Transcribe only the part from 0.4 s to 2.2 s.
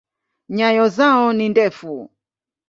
Nyayo zao ni ndefu.